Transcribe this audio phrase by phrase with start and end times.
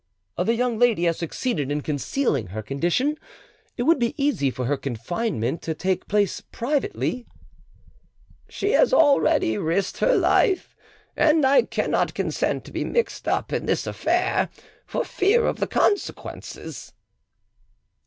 [0.35, 3.19] "The young lady has succeeded in concealing her condition;
[3.77, 7.27] it would be easy for her confinement to take place privately."
[8.49, 10.75] "She has already risked her life;
[11.15, 14.49] and I cannot consent to be mixed up in this affair,
[14.87, 16.93] for fear of the consequences."